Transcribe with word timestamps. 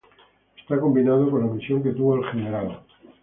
Esto, 0.57 0.81
combinado 0.81 1.29
con 1.29 1.41
la 1.45 1.53
misión 1.53 1.83
que 1.83 1.91
tuvo 1.91 2.15
el 2.25 2.41
Gral. 2.43 2.79